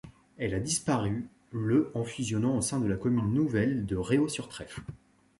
Elle 0.39 0.55
a 0.55 0.59
disparu 0.59 1.27
le 1.51 1.91
en 1.93 2.03
fusionnant 2.03 2.57
au 2.57 2.61
sein 2.61 2.79
de 2.79 2.87
la 2.87 2.97
commune 2.97 3.31
nouvelle 3.35 3.85
de 3.85 3.95
Réaux-sur-Trèfle. 3.95 4.81